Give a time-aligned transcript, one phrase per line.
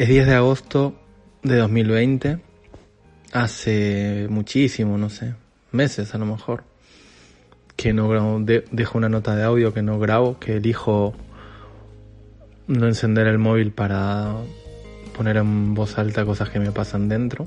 [0.00, 0.94] Es 10 de agosto
[1.42, 2.38] de 2020,
[3.34, 5.34] hace muchísimo, no sé,
[5.72, 6.64] meses a lo mejor,
[7.76, 11.12] que no grabo, dejo una nota de audio que no grabo, que elijo
[12.66, 14.36] no encender el móvil para
[15.14, 17.46] poner en voz alta cosas que me pasan dentro.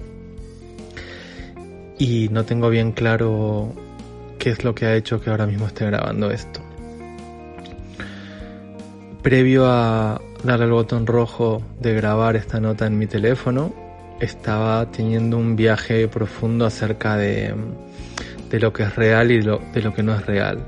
[1.98, 3.74] Y no tengo bien claro
[4.38, 6.62] qué es lo que ha hecho que ahora mismo esté grabando esto.
[9.24, 13.74] Previo a darle el botón rojo de grabar esta nota en mi teléfono,
[14.20, 17.56] estaba teniendo un viaje profundo acerca de,
[18.50, 20.60] de lo que es real y de lo que no es real.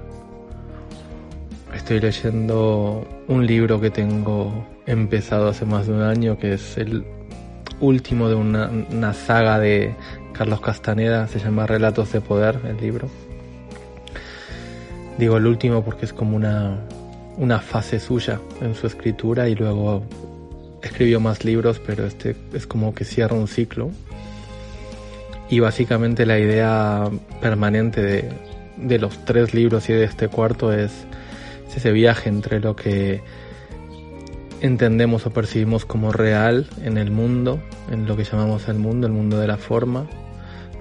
[1.75, 7.03] Estoy leyendo un libro que tengo empezado hace más de un año, que es el
[7.81, 9.93] último de una, una saga de
[10.31, 13.09] Carlos Castaneda, se llama Relatos de Poder, el libro.
[15.17, 16.79] Digo el último porque es como una,
[17.37, 20.03] una fase suya en su escritura y luego
[20.81, 23.91] escribió más libros, pero este es como que cierra un ciclo.
[25.49, 27.09] Y básicamente la idea
[27.41, 28.29] permanente de,
[28.77, 30.91] de los tres libros y de este cuarto es,
[31.67, 33.21] es ese viaje entre lo que
[34.61, 39.13] entendemos o percibimos como real en el mundo, en lo que llamamos el mundo, el
[39.13, 40.07] mundo de la forma,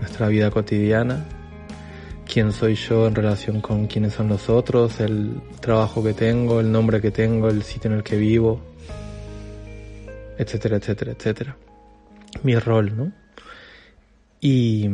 [0.00, 1.24] nuestra vida cotidiana,
[2.34, 6.72] quién soy yo en relación con quiénes son los otros, el trabajo que tengo, el
[6.72, 8.60] nombre que tengo, el sitio en el que vivo,
[10.36, 11.56] etcétera, etcétera, etcétera.
[12.42, 13.12] Mi rol, ¿no?
[14.40, 14.90] Y,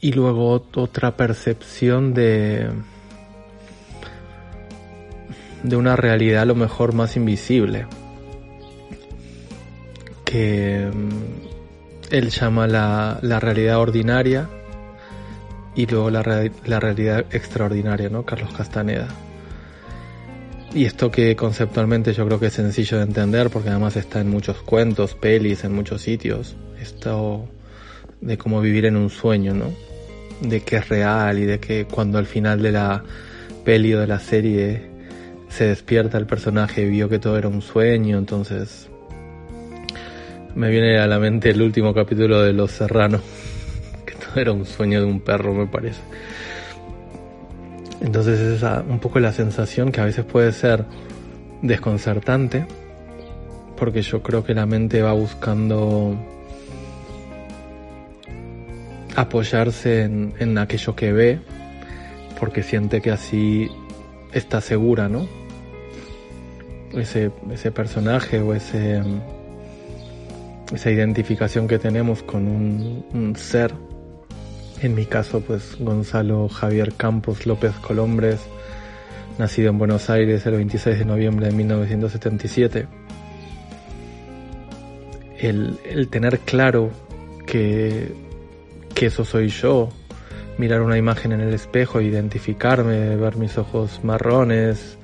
[0.00, 2.70] y luego otra percepción de,
[5.64, 7.88] de una realidad a lo mejor más invisible,
[10.24, 14.48] que mm, él llama la, la realidad ordinaria
[15.74, 16.22] y luego la,
[16.66, 18.24] la realidad extraordinaria, ¿no?
[18.24, 19.08] Carlos Castaneda.
[20.74, 24.28] Y esto que conceptualmente yo creo que es sencillo de entender porque además está en
[24.28, 26.56] muchos cuentos, pelis, en muchos sitios.
[26.80, 27.48] Esto
[28.20, 29.72] de cómo vivir en un sueño, ¿no?
[30.40, 33.04] De que es real y de que cuando al final de la
[33.64, 34.90] peli o de la serie
[35.48, 38.88] se despierta el personaje y vio que todo era un sueño, entonces
[40.56, 43.22] me viene a la mente el último capítulo de Los Serranos,
[44.40, 46.00] era un sueño de un perro, me parece.
[48.00, 50.84] Entonces es esa, un poco la sensación que a veces puede ser
[51.62, 52.66] desconcertante,
[53.76, 56.16] porque yo creo que la mente va buscando
[59.16, 61.38] apoyarse en, en aquello que ve,
[62.38, 63.70] porque siente que así
[64.32, 65.26] está segura, ¿no?
[67.00, 69.02] ese, ese personaje o ese,
[70.72, 73.74] esa identificación que tenemos con un, ser.
[74.84, 78.38] En mi caso, pues Gonzalo Javier Campos López Colombres,
[79.38, 82.86] nacido en Buenos Aires el 26 de noviembre de 1977.
[85.38, 86.90] El, el tener claro
[87.46, 88.12] que,
[88.94, 89.88] que eso soy yo,
[90.58, 94.98] mirar una imagen en el espejo, identificarme, ver mis ojos marrones,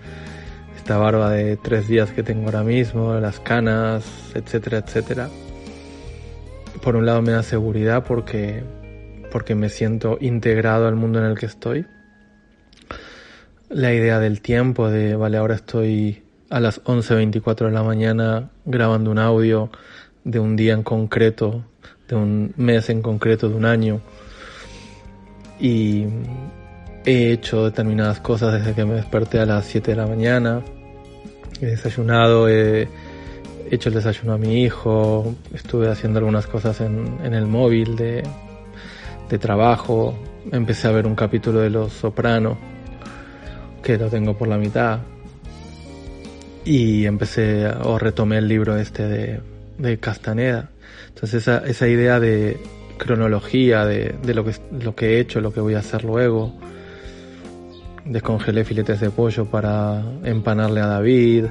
[0.76, 4.04] esta barba de tres días que tengo ahora mismo, las canas,
[4.34, 5.30] etcétera, etcétera.
[6.82, 8.62] Por un lado me da seguridad porque,
[9.30, 11.86] porque me siento integrado al mundo en el que estoy.
[13.68, 19.10] La idea del tiempo, de, vale, ahora estoy a las 11.24 de la mañana grabando
[19.10, 19.70] un audio
[20.24, 21.64] de un día en concreto,
[22.08, 24.00] de un mes en concreto, de un año.
[25.60, 26.06] Y
[27.04, 30.62] He hecho determinadas cosas desde que me desperté a las 7 de la mañana.
[31.60, 32.88] He desayunado, he
[33.70, 38.22] hecho el desayuno a mi hijo, estuve haciendo algunas cosas en, el móvil de,
[39.30, 40.18] de trabajo.
[40.50, 42.58] Empecé a ver un capítulo de Los Soprano,
[43.82, 44.98] que lo tengo por la mitad.
[46.64, 49.40] Y empecé o retomé el libro este de,
[49.78, 50.70] de Castaneda.
[51.08, 52.58] Entonces esa, esa idea de
[52.98, 56.52] cronología de, de lo, que, lo que he hecho, lo que voy a hacer luego,
[58.04, 61.46] descongelé filetes de pollo para empanarle a David,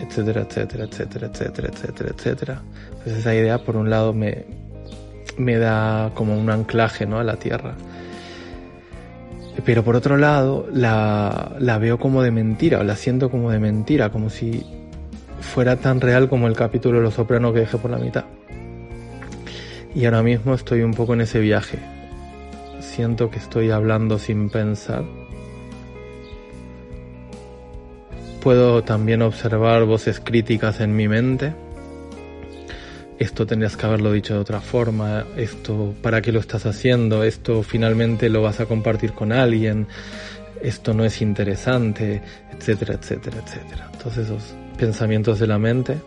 [0.00, 2.62] etcétera, etcétera, etcétera, etcétera, etcétera, etcétera.
[3.02, 4.46] Pues esa idea por un lado me,
[5.36, 7.18] me da como un anclaje ¿no?
[7.18, 7.74] a la tierra.
[9.64, 13.58] Pero por otro lado la, la veo como de mentira, o la siento como de
[13.58, 14.64] mentira, como si
[15.40, 18.24] fuera tan real como el capítulo de Los Sopranos que dejé por la mitad.
[19.94, 21.78] Y ahora mismo estoy un poco en ese viaje.
[22.80, 25.04] Siento que estoy hablando sin pensar
[28.40, 31.54] Puedo también observar voces críticas en mi mente.
[33.18, 37.24] Esto tendrías que haberlo dicho de otra forma, esto, ¿para qué lo estás haciendo?
[37.24, 39.88] Esto finalmente lo vas a compartir con alguien,
[40.62, 42.22] esto no es interesante,
[42.52, 43.90] etcétera, etcétera, etcétera.
[44.00, 45.98] Todos esos pensamientos de la mente,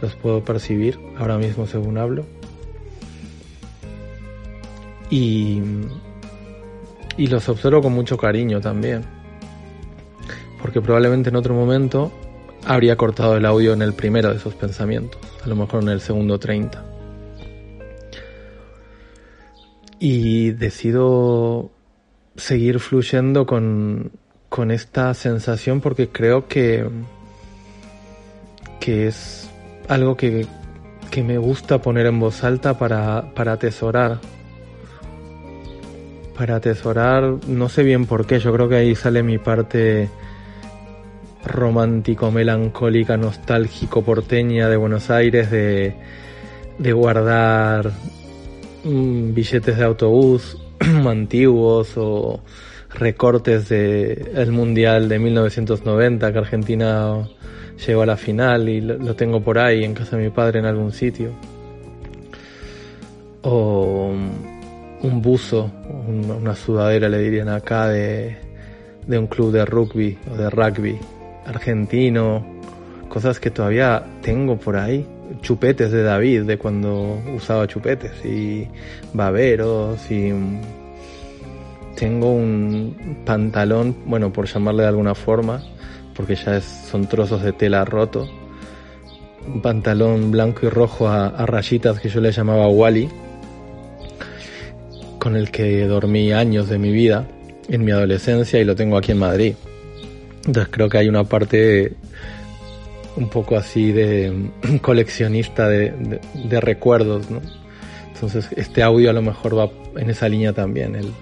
[0.00, 2.24] los puedo percibir ahora mismo según hablo.
[5.10, 5.60] Y,
[7.16, 9.02] y los observo con mucho cariño también.
[10.60, 12.12] Porque probablemente en otro momento
[12.64, 16.00] habría cortado el audio en el primero de esos pensamientos, a lo mejor en el
[16.00, 16.84] segundo 30.
[20.00, 21.70] Y decido
[22.36, 24.12] seguir fluyendo con,
[24.48, 26.88] con esta sensación porque creo que,
[28.80, 29.50] que es
[29.88, 30.46] algo que,
[31.10, 34.20] que me gusta poner en voz alta para, para atesorar.
[36.36, 40.08] Para atesorar, no sé bien por qué, yo creo que ahí sale mi parte
[41.44, 45.94] romántico, melancólica, nostálgico, porteña de Buenos Aires, de,
[46.78, 47.90] de guardar
[48.84, 52.40] mm, billetes de autobús antiguos o
[52.94, 57.28] recortes de el mundial de 1990 que Argentina
[57.86, 60.66] llegó a la final y lo, tengo por ahí en casa de mi padre en
[60.66, 61.30] algún sitio.
[63.42, 64.12] O
[65.00, 65.70] un buzo
[66.08, 68.36] una sudadera le dirían acá de,
[69.06, 70.98] de un club de rugby o de rugby
[71.48, 72.44] argentino
[73.08, 75.06] cosas que todavía tengo por ahí
[75.40, 78.68] chupetes de David de cuando usaba chupetes y
[79.12, 80.32] baberos y
[81.94, 85.62] tengo un pantalón, bueno, por llamarle de alguna forma,
[86.14, 88.28] porque ya es, son trozos de tela roto.
[89.46, 93.08] Un pantalón blanco y rojo a, rayitas que yo le llamaba Wally,
[95.18, 97.26] con el que dormí años de mi vida
[97.68, 99.54] en mi adolescencia y lo tengo aquí en Madrid.
[100.48, 101.92] Entonces creo que hay una parte
[103.16, 104.48] un poco así de
[104.82, 106.20] coleccionista de,
[106.62, 107.42] recuerdos, ¿no?
[108.14, 111.12] Entonces este audio a lo mejor va en esa línea también, el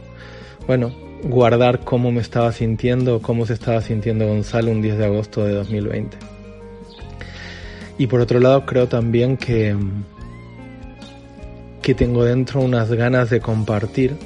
[0.69, 0.95] bueno,
[1.25, 5.55] guardar cómo me estaba sintiendo, cómo se estaba sintiendo Gonzalo un 10 de agosto de
[5.55, 6.17] 2020.
[7.99, 9.75] Y por otro lado, creo también que,
[11.83, 14.17] que tengo dentro unas ganas de compartir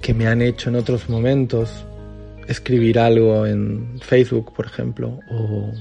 [0.00, 1.86] que me han hecho en otros momentos
[2.48, 5.72] escribir algo en Facebook, por ejemplo, o,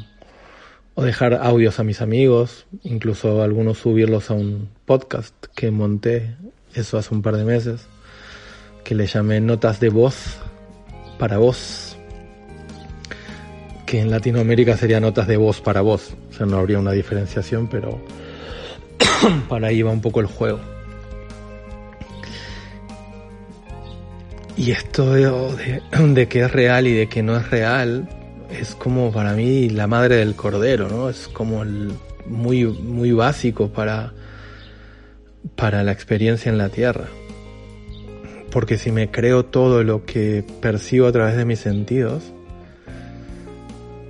[1.04, 6.36] dejar audios a mis amigos, incluso algunos subirlos a un podcast que monté,
[6.74, 7.86] eso hace un par de meses
[8.84, 10.38] que le llamé notas de voz
[11.20, 11.98] para voz,
[13.86, 17.68] que en Latinoamérica sería notas de voz para voz, o sea, no habría una diferenciación,
[17.68, 18.00] pero
[19.50, 20.75] para ahí va un poco el juego.
[24.58, 28.08] Y esto de, de, que es real y de que no es real
[28.50, 31.10] es como para mí la madre del cordero, ¿no?
[31.10, 31.92] Es como el
[32.26, 34.14] muy, muy básico para,
[35.56, 37.06] para la experiencia en la tierra
[38.56, 42.24] porque si me creo todo lo que percibo a través de mis sentidos,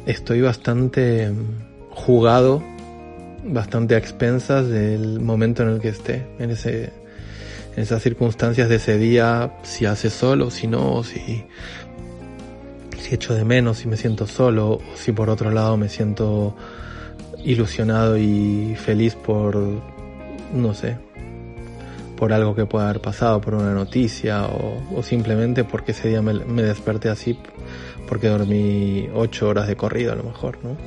[0.06, 1.34] estoy bastante
[1.90, 2.62] jugado,
[3.44, 6.92] bastante a expensas del momento en el que esté, en ese
[7.76, 11.46] esas circunstancias de ese día, si hace solo, si no, si
[13.00, 16.56] si echo de menos, si me siento solo, o si por otro lado me siento
[17.44, 19.56] ilusionado y feliz por
[20.54, 20.98] no sé,
[22.18, 26.64] por algo que pueda haber pasado, por una noticia o, simplemente porque ese día me,
[26.64, 27.38] desperté así
[28.08, 30.78] porque dormí ocho horas de corrido a lo mejor, ¿no?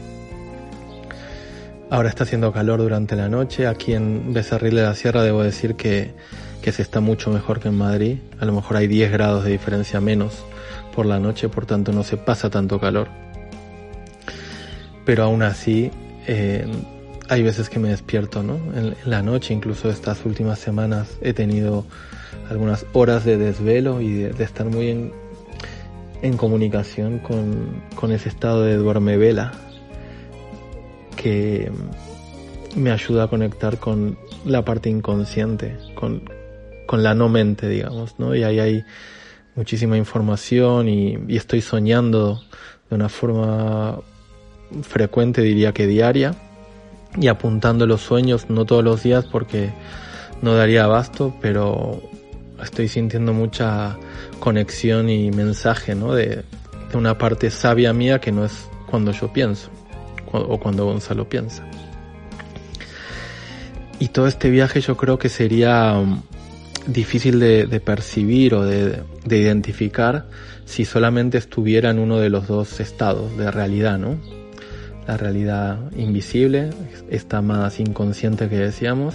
[1.91, 3.67] Ahora está haciendo calor durante la noche.
[3.67, 6.13] Aquí en Becerril de la Sierra debo decir que,
[6.63, 8.19] que se está mucho mejor que en Madrid.
[8.41, 10.45] A lo mejor hay 10 grados de diferencia menos
[10.95, 13.09] por la noche, por tanto no se pasa tanto calor.
[15.05, 15.91] Pero aún así,
[16.27, 16.67] eh,
[17.29, 18.57] hay veces que me despierto, ¿no?
[18.75, 21.87] En, la noche, incluso estas últimas semanas he tenido
[22.51, 25.13] algunas horas de desvelo y de, estar muy
[26.23, 29.53] en, comunicación con, con, ese estado de duerme vela
[31.17, 31.71] que
[32.75, 36.23] me ayuda a conectar con la parte inconsciente, con,
[36.89, 38.35] con la no mente, digamos, ¿no?
[38.35, 38.85] Y ahí hay
[39.55, 42.41] muchísima información y, estoy soñando
[42.89, 44.01] de una forma
[44.81, 46.35] frecuente, diría que diaria
[47.21, 49.71] y apuntando los sueños, no todos los días porque
[50.41, 52.01] no daría abasto, pero
[52.63, 53.99] estoy sintiendo mucha
[54.41, 56.15] conexión y mensaje, ¿no?
[56.15, 56.43] De,
[56.95, 59.69] una parte sabia mía que no es cuando yo pienso
[60.33, 61.63] o cuando Gonzalo piensa.
[63.99, 66.23] Y todo este viaje yo creo que sería um,
[66.89, 70.27] difícil de, de percibir o de, de identificar
[70.65, 74.19] si solamente estuviera en uno de los dos estados de realidad, ¿no?
[75.09, 76.69] la realidad invisible,
[77.09, 79.15] está más inconsciente que decíamos,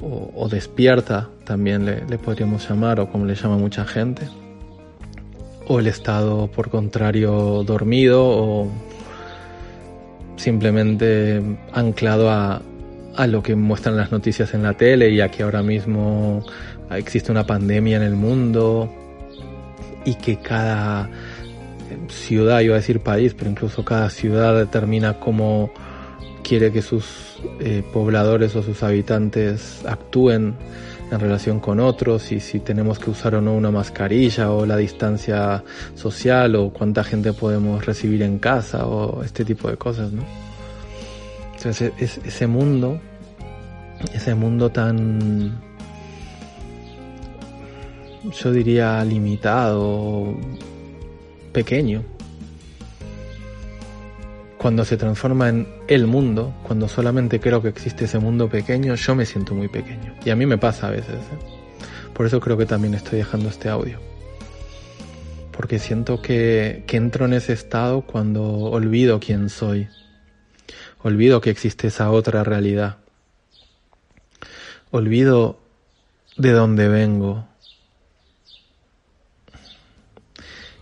[0.00, 4.26] o, despierta también le, podríamos llamar, o como le llama mucha gente,
[5.68, 8.70] o el estado por contrario dormido, o,
[10.36, 12.62] simplemente anclado a,
[13.16, 16.44] a lo que muestran las noticias en la tele y a que ahora mismo
[16.90, 18.92] existe una pandemia en el mundo
[20.04, 21.08] y que cada
[22.08, 25.70] ciudad, iba a decir país, pero incluso cada ciudad determina cómo
[26.42, 30.54] quiere que sus eh, pobladores o sus habitantes actúen
[31.10, 34.76] en relación con otros y si tenemos que usar o no una mascarilla o la
[34.76, 35.62] distancia
[35.94, 40.45] social o cuánta gente podemos recibir en casa o este tipo de cosas, ¿no?
[41.70, 43.00] Ese mundo,
[44.12, 45.60] ese mundo tan,
[48.40, 50.36] yo diría limitado,
[51.52, 52.02] pequeño,
[54.58, 59.14] cuando se transforma en el mundo, cuando solamente creo que existe ese mundo pequeño, yo
[59.14, 60.14] me siento muy pequeño.
[60.24, 61.14] Y a mí me pasa a veces.
[61.14, 61.56] ¿eh?
[62.12, 64.00] Por eso creo que también estoy dejando este audio.
[65.50, 69.88] Porque siento que, que entro en ese estado cuando olvido quién soy.
[71.06, 72.96] Olvido que existe esa otra realidad.
[74.90, 75.60] Olvido
[76.36, 77.46] de dónde vengo.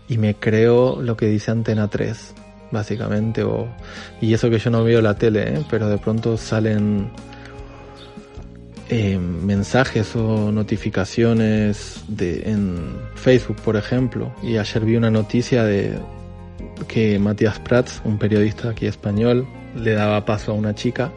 [0.09, 2.37] Y me creo lo que dice Antena 3
[2.71, 3.69] básicamente, o,
[4.23, 5.64] y eso que yo no veo la tele, ¿eh?
[5.69, 7.11] pero de pronto salen
[8.88, 15.99] eh, mensajes o notificaciones de, en Facebook, por ejemplo, y ayer vi una noticia de
[16.88, 21.12] que Matías Prats, un periodista aquí español, le daba paso a una chica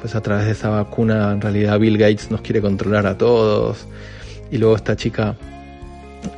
[0.00, 3.86] pues a través de esa vacuna en realidad Bill Gates nos quiere controlar a todos.
[4.50, 5.36] Y luego esta chica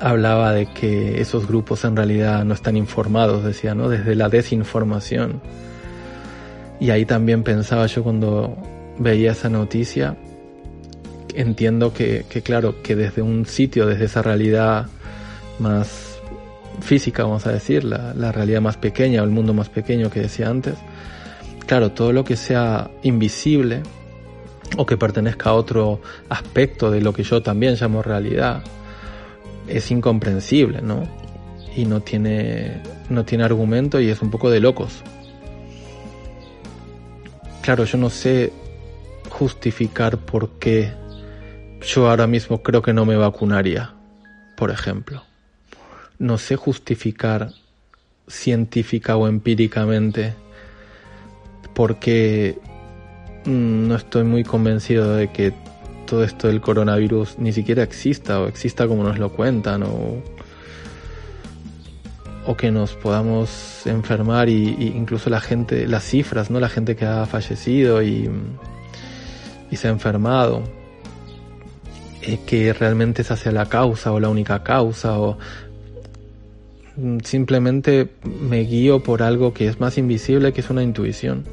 [0.00, 3.88] hablaba de que esos grupos en realidad no están informados, decía, ¿no?
[3.88, 5.40] Desde la desinformación.
[6.80, 8.56] Y ahí también pensaba yo cuando
[8.98, 10.16] veía esa noticia,
[11.34, 14.86] entiendo que, claro, que desde un sitio, desde esa realidad
[15.58, 16.11] más
[16.80, 20.20] física, vamos a decir, la, la realidad más pequeña o el mundo más pequeño que
[20.20, 20.74] decía antes,
[21.66, 23.82] claro, todo lo que sea invisible
[24.76, 28.62] o que pertenezca a otro aspecto de lo que yo también llamo realidad,
[29.68, 31.04] es incomprensible, ¿no?
[31.76, 35.02] Y no tiene, no tiene argumento y es un poco de locos.
[37.62, 38.52] Claro, yo no sé
[39.28, 40.92] justificar por qué
[41.86, 43.94] yo ahora mismo creo que no me vacunaría,
[44.56, 45.22] por ejemplo.
[46.22, 47.50] No sé justificar
[48.28, 50.34] científica o empíricamente
[51.74, 52.58] por qué
[53.44, 55.52] mm, no estoy muy convencido de que
[56.06, 60.22] todo esto del coronavirus ni siquiera exista o exista como nos lo cuentan o,
[62.46, 66.60] o que nos podamos enfermar y, incluso la gente, las cifras, ¿no?
[66.60, 68.30] La gente que ha fallecido y,
[69.72, 70.62] y se ha enfermado,
[72.20, 75.38] eh, que realmente esa sea la causa o la única causa o
[77.24, 81.44] simplemente me guío por algo que es más invisible que es una intuición.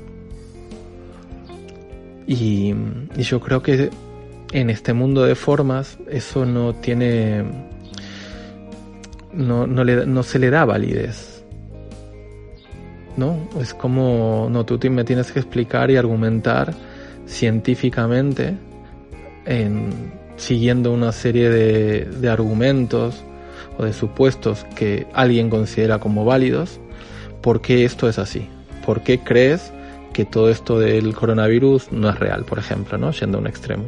[2.27, 2.74] Y,
[3.15, 3.89] y yo creo que
[4.51, 7.44] en este mundo de formas eso no tiene
[9.34, 11.44] no, no, le, no se le da validez
[13.15, 16.74] no es como no tú me tienes que explicar y argumentar
[17.27, 18.56] científicamente
[19.46, 23.24] en, siguiendo una serie de, de argumentos
[23.80, 26.80] o de supuestos que alguien considera como válidos
[27.42, 28.48] por qué esto es así
[28.86, 29.74] por qué crees
[30.14, 33.86] que todo esto del coronavirus no es real por ejemplo no yendo a un extremo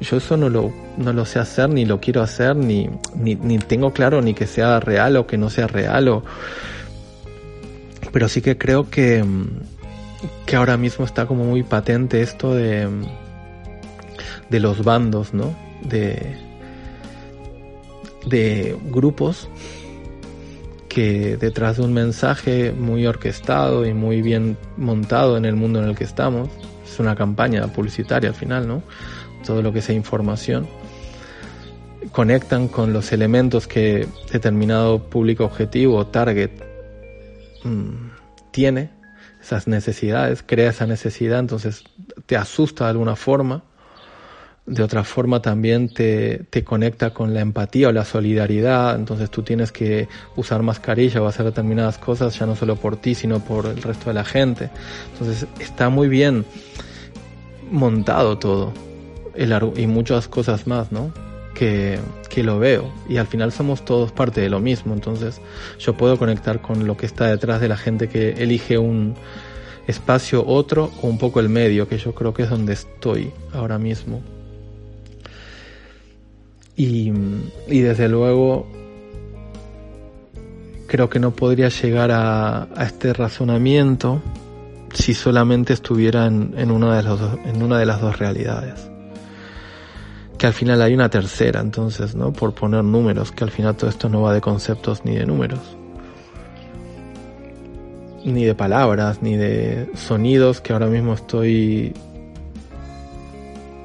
[0.00, 3.58] yo eso no lo, no lo sé hacer, ni lo quiero hacer, ni, ni, ni
[3.58, 6.08] tengo claro ni que sea real o que no sea real.
[6.08, 6.24] O...
[8.10, 9.22] Pero sí que creo que,
[10.46, 12.88] que ahora mismo está como muy patente esto de,
[14.48, 15.54] de los bandos, ¿no?
[15.82, 16.34] De,
[18.26, 19.48] de grupos
[20.88, 25.88] que detrás de un mensaje muy orquestado y muy bien montado en el mundo en
[25.88, 26.48] el que estamos,
[26.84, 28.82] es una campaña publicitaria al final, ¿no?
[29.44, 30.68] todo lo que sea información,
[32.12, 36.50] conectan con los elementos que determinado público objetivo o target
[37.64, 38.10] mm,
[38.50, 38.90] tiene,
[39.40, 41.84] esas necesidades, crea esa necesidad, entonces
[42.26, 43.64] te asusta de alguna forma,
[44.66, 49.42] de otra forma también te, te, conecta con la empatía o la solidaridad, entonces tú
[49.42, 53.66] tienes que usar mascarilla o hacer determinadas cosas ya no solo por ti, sino por
[53.66, 54.70] el resto de la gente.
[55.12, 56.44] Entonces está muy bien
[57.70, 58.72] montado todo
[59.34, 61.12] el, y muchas cosas más, ¿no?
[61.54, 61.98] Que,
[62.28, 65.40] que lo veo y al final somos todos parte de lo mismo, entonces
[65.78, 69.16] yo puedo conectar con lo que está detrás de la gente que elige un
[69.86, 73.78] espacio otro o un poco el medio, que yo creo que es donde estoy ahora
[73.78, 74.22] mismo.
[76.82, 77.12] Y,
[77.82, 78.66] desde luego
[80.86, 84.22] creo que no podría llegar a, este razonamiento
[84.94, 88.90] si solamente estuviera en, una de las en una de las dos realidades.
[90.38, 92.32] Que al final hay una tercera, entonces, ¿no?
[92.32, 95.60] Por poner números, que al final todo esto no va de conceptos ni de números.
[98.24, 101.92] Ni de palabras, ni de sonidos que ahora mismo estoy...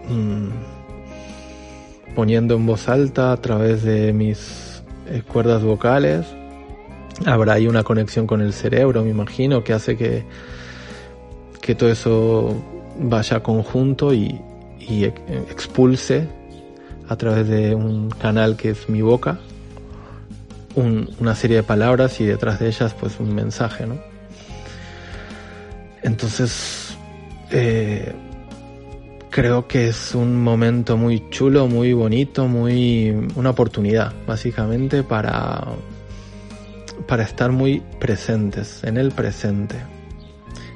[0.07, 0.74] Mmm,
[2.15, 6.25] poniendo en voz alta a través de mis eh, cuerdas vocales.
[7.25, 10.25] Habrá ahí una conexión con el cerebro, me imagino, que hace que,
[11.61, 12.55] que todo eso
[12.99, 14.41] vaya conjunto y,
[15.49, 16.27] expulse
[17.09, 19.39] a través de un canal que es mi boca
[20.75, 23.97] una serie de palabras y detrás de ellas pues un mensaje, ¿no?
[26.03, 26.95] Entonces,
[27.51, 28.13] eh,
[29.35, 35.61] creo que es un momento muy chulo, muy bonito, muy una oportunidad básicamente para
[37.05, 39.75] para estar muy presentes en el presente,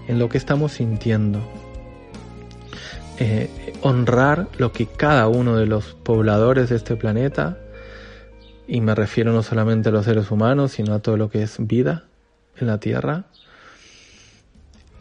[0.09, 1.39] en lo que estamos sintiendo.
[3.17, 3.49] Eh,
[3.79, 7.57] honrar lo que cada uno de los pobladores de este planeta,
[8.67, 11.55] y me refiero no solamente a los seres humanos, sino a todo lo que es
[11.65, 12.07] vida
[12.57, 13.23] en la Tierra,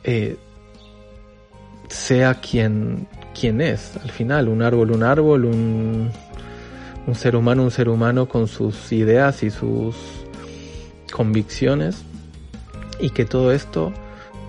[0.05, 0.37] eh,
[1.88, 6.11] sea quien quién es al final, un árbol, un árbol, un,
[7.07, 9.97] un ser humano, un ser humano con sus ideas y sus
[11.11, 12.05] convicciones
[13.01, 13.93] y que todo esto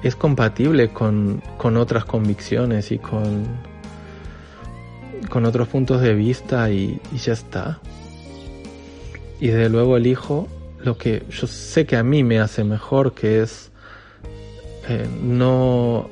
[0.04, 3.46] es compatible con, con otras convicciones y con,
[5.30, 7.80] con otros puntos de vista y, ya está.
[9.40, 10.48] Y desde luego elijo
[10.80, 13.72] lo que yo sé que a mí me hace mejor, que es
[14.88, 16.10] eh, no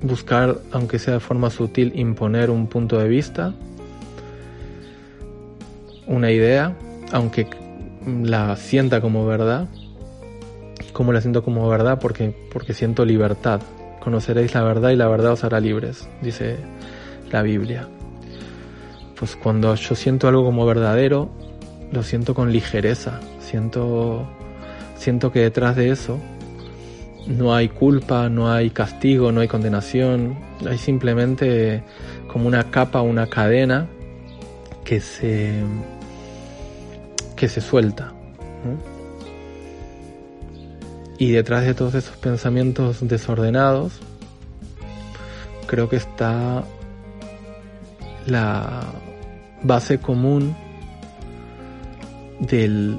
[0.00, 3.54] buscar, aunque sea de forma sutil, imponer un punto de vista,
[6.06, 6.76] una idea,
[7.12, 7.48] aunque
[8.06, 9.68] la sienta como verdad.
[10.92, 11.98] como la siento como verdad?
[12.00, 13.60] Porque, porque siento libertad.
[14.00, 16.56] Conoceréis la verdad y la verdad os hará libres, dice
[17.30, 17.88] la Biblia.
[19.18, 21.28] Pues cuando yo siento algo como verdadero,
[21.92, 23.20] lo siento con ligereza.
[23.40, 24.26] Siento,
[24.96, 26.18] siento que detrás de eso
[27.26, 31.82] no hay culpa, no hay castigo, no hay condenación, hay simplemente
[32.28, 33.88] como una capa, una cadena
[34.84, 35.62] que se
[37.34, 38.12] que se suelta.
[41.18, 44.00] Y detrás de todos esos pensamientos desordenados,
[45.66, 46.64] creo que está
[48.26, 48.84] la
[49.62, 50.56] base común
[52.40, 52.98] del,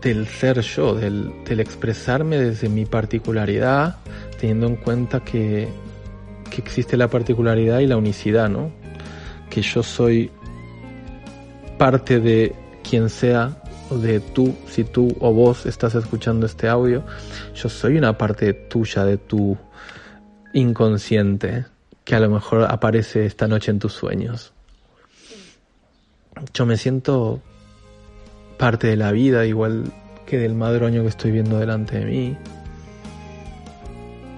[0.00, 3.96] del ser yo, del, expresarme desde mi particularidad,
[4.38, 5.68] teniendo en cuenta que,
[6.50, 8.70] que existe la particularidad y la unicidad, ¿no?
[9.48, 10.30] Que yo soy
[11.78, 12.54] parte de
[12.88, 13.56] quien sea,
[13.90, 17.04] de tú, si tú o vos estás escuchando este audio,
[17.54, 19.56] yo soy una parte tuya de tu
[20.52, 21.66] inconsciente
[22.04, 24.52] que a lo mejor aparece esta noche en tus sueños.
[26.54, 27.42] Yo me siento
[28.60, 29.90] parte de la vida, igual
[30.26, 32.36] que del madroño que estoy viendo delante de mí,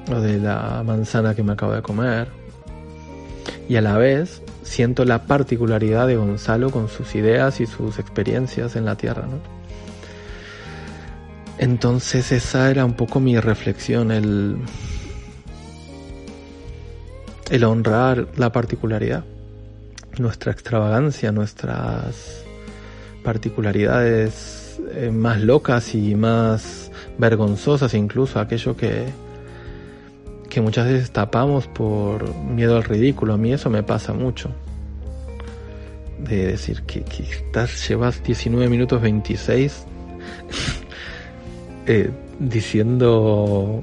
[0.08, 2.28] o de la manzana que me acabo de comer.
[3.68, 8.76] Y a la vez siento la particularidad de Gonzalo con sus ideas y sus experiencias
[8.76, 9.40] en la tierra, ¿no?
[11.58, 14.56] Entonces esa era un poco mi reflexión, el,
[17.50, 19.24] el honrar la particularidad,
[20.18, 22.44] nuestra extravagancia, nuestras
[23.22, 29.06] particularidades eh, más locas y más vergonzosas incluso, aquello que,
[30.48, 33.34] que muchas veces tapamos por miedo al ridículo.
[33.34, 34.50] A mí eso me pasa mucho.
[36.18, 39.84] De decir que, estás, llevas 19 minutos 26
[41.86, 43.82] eh, diciendo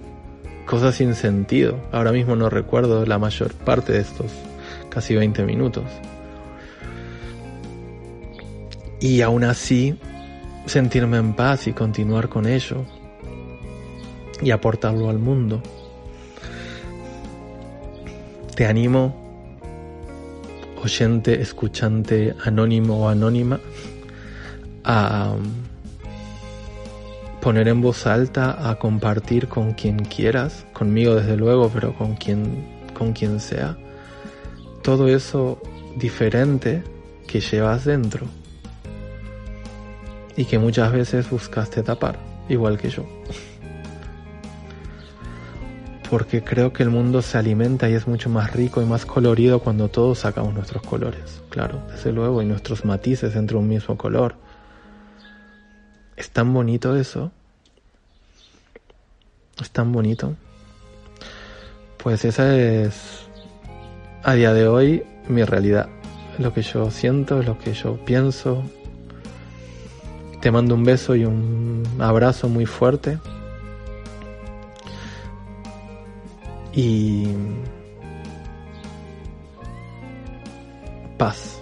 [0.65, 1.77] cosas sin sentido.
[1.91, 4.31] Ahora mismo no recuerdo la mayor parte de estos
[4.89, 5.83] casi 20 minutos
[8.99, 9.97] y aún así
[10.65, 12.85] sentirme en paz y continuar con ello
[14.41, 15.61] y aportarlo al mundo.
[18.55, 19.15] Te animo
[20.83, 23.59] oyente, escuchante, anónimo o anónima,
[24.83, 25.33] a
[27.41, 32.65] poner en voz alta, a compartir con quien quieras, conmigo desde luego, pero con quien,
[32.97, 33.77] con quien sea,
[34.81, 35.61] todo eso
[35.97, 36.83] diferente
[37.27, 38.25] que llevas dentro
[40.39, 43.05] y que muchas veces buscaste tapar, igual que yo.
[46.09, 49.59] Porque creo que el mundo se alimenta y es mucho más rico y más colorido
[49.59, 54.35] cuando todos sacamos nuestros colores, claro, desde luego, y nuestros matices entre un mismo color
[56.15, 57.33] es tan bonito eso.
[59.61, 60.37] Es tan bonito.
[62.01, 63.27] Pues esa es
[64.23, 65.89] a día de hoy mi realidad.
[66.37, 68.63] Lo que yo siento, lo que yo pienso.
[70.41, 73.19] Te mando un beso y un abrazo muy fuerte.
[76.73, 77.27] Y
[81.17, 81.58] paz.